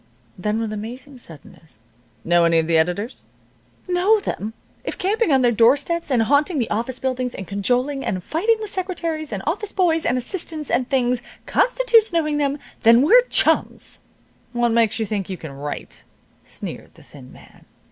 [0.35, 1.79] Then, with amazing suddenness,
[2.23, 3.23] "Know any of the editors?"
[3.87, 4.45] "Know them!" cried Mary Louise.
[4.47, 4.53] "Know them!
[4.85, 8.71] If camping on their doorsteps, and haunting the office buildings, and cajoling, and fighting with
[8.71, 13.99] secretaries and office boys, and assistants and things constitutes knowing them, then we're chums."
[14.53, 16.03] "What makes you think you can write?"
[16.43, 17.65] sneered the thin man.